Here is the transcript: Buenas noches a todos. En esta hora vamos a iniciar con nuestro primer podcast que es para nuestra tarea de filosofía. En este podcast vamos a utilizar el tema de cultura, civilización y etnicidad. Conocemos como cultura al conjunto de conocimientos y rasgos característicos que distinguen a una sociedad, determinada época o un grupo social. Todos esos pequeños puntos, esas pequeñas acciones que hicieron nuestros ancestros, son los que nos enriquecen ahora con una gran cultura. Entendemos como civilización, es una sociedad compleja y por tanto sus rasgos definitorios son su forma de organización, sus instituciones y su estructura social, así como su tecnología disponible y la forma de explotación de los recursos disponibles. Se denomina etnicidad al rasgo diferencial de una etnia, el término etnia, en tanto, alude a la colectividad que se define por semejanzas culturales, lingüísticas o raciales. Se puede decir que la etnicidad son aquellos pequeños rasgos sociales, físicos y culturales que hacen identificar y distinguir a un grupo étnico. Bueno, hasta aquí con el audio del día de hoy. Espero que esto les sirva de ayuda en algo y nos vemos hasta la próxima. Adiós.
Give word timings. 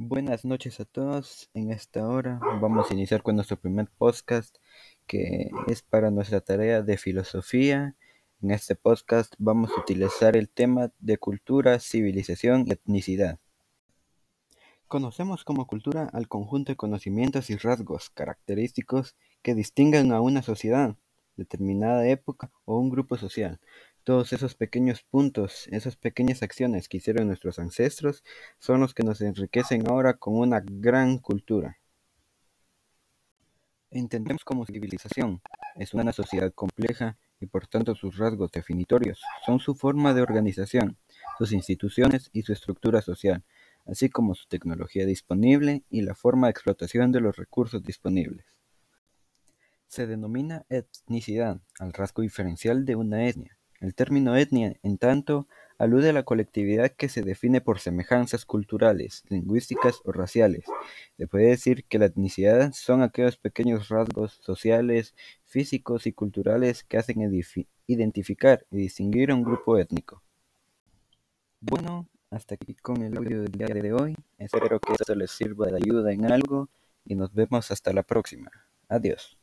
Buenas 0.00 0.44
noches 0.44 0.78
a 0.78 0.84
todos. 0.84 1.50
En 1.54 1.72
esta 1.72 2.06
hora 2.06 2.38
vamos 2.60 2.88
a 2.88 2.94
iniciar 2.94 3.24
con 3.24 3.34
nuestro 3.34 3.56
primer 3.56 3.88
podcast 3.98 4.56
que 5.08 5.50
es 5.66 5.82
para 5.82 6.12
nuestra 6.12 6.40
tarea 6.40 6.82
de 6.82 6.96
filosofía. 6.96 7.96
En 8.40 8.52
este 8.52 8.76
podcast 8.76 9.34
vamos 9.38 9.72
a 9.72 9.80
utilizar 9.80 10.36
el 10.36 10.48
tema 10.50 10.92
de 11.00 11.18
cultura, 11.18 11.80
civilización 11.80 12.64
y 12.68 12.74
etnicidad. 12.74 13.40
Conocemos 14.86 15.42
como 15.42 15.66
cultura 15.66 16.08
al 16.12 16.28
conjunto 16.28 16.70
de 16.70 16.76
conocimientos 16.76 17.50
y 17.50 17.56
rasgos 17.56 18.08
característicos 18.08 19.16
que 19.42 19.56
distinguen 19.56 20.12
a 20.12 20.20
una 20.20 20.42
sociedad, 20.42 20.94
determinada 21.36 22.06
época 22.06 22.52
o 22.66 22.78
un 22.78 22.88
grupo 22.88 23.16
social. 23.16 23.58
Todos 24.08 24.32
esos 24.32 24.54
pequeños 24.54 25.02
puntos, 25.02 25.68
esas 25.70 25.96
pequeñas 25.96 26.42
acciones 26.42 26.88
que 26.88 26.96
hicieron 26.96 27.26
nuestros 27.26 27.58
ancestros, 27.58 28.24
son 28.58 28.80
los 28.80 28.94
que 28.94 29.02
nos 29.02 29.20
enriquecen 29.20 29.86
ahora 29.86 30.14
con 30.14 30.34
una 30.38 30.62
gran 30.64 31.18
cultura. 31.18 31.76
Entendemos 33.90 34.44
como 34.46 34.64
civilización, 34.64 35.42
es 35.74 35.92
una 35.92 36.14
sociedad 36.14 36.50
compleja 36.54 37.18
y 37.38 37.44
por 37.44 37.66
tanto 37.66 37.94
sus 37.94 38.16
rasgos 38.16 38.50
definitorios 38.50 39.20
son 39.44 39.60
su 39.60 39.74
forma 39.74 40.14
de 40.14 40.22
organización, 40.22 40.96
sus 41.36 41.52
instituciones 41.52 42.30
y 42.32 42.44
su 42.44 42.54
estructura 42.54 43.02
social, 43.02 43.44
así 43.84 44.08
como 44.08 44.34
su 44.34 44.48
tecnología 44.48 45.04
disponible 45.04 45.84
y 45.90 46.00
la 46.00 46.14
forma 46.14 46.46
de 46.46 46.52
explotación 46.52 47.12
de 47.12 47.20
los 47.20 47.36
recursos 47.36 47.82
disponibles. 47.82 48.46
Se 49.86 50.06
denomina 50.06 50.64
etnicidad 50.70 51.60
al 51.78 51.92
rasgo 51.92 52.22
diferencial 52.22 52.86
de 52.86 52.96
una 52.96 53.28
etnia, 53.28 53.57
el 53.80 53.94
término 53.94 54.36
etnia, 54.36 54.74
en 54.82 54.98
tanto, 54.98 55.46
alude 55.78 56.10
a 56.10 56.12
la 56.12 56.24
colectividad 56.24 56.90
que 56.90 57.08
se 57.08 57.22
define 57.22 57.60
por 57.60 57.78
semejanzas 57.78 58.44
culturales, 58.44 59.24
lingüísticas 59.28 60.00
o 60.04 60.12
raciales. 60.12 60.64
Se 61.16 61.28
puede 61.28 61.48
decir 61.48 61.84
que 61.84 61.98
la 61.98 62.06
etnicidad 62.06 62.72
son 62.72 63.02
aquellos 63.02 63.36
pequeños 63.36 63.88
rasgos 63.88 64.40
sociales, 64.42 65.14
físicos 65.44 66.06
y 66.06 66.12
culturales 66.12 66.82
que 66.82 66.98
hacen 66.98 67.20
identificar 67.86 68.66
y 68.70 68.78
distinguir 68.78 69.30
a 69.30 69.34
un 69.34 69.44
grupo 69.44 69.78
étnico. 69.78 70.22
Bueno, 71.60 72.08
hasta 72.30 72.56
aquí 72.56 72.74
con 72.74 73.02
el 73.02 73.16
audio 73.16 73.42
del 73.42 73.52
día 73.52 73.66
de 73.66 73.92
hoy. 73.92 74.16
Espero 74.38 74.80
que 74.80 74.92
esto 74.92 75.14
les 75.14 75.30
sirva 75.30 75.66
de 75.68 75.76
ayuda 75.76 76.12
en 76.12 76.30
algo 76.30 76.68
y 77.04 77.14
nos 77.14 77.32
vemos 77.32 77.70
hasta 77.70 77.92
la 77.92 78.02
próxima. 78.02 78.50
Adiós. 78.88 79.37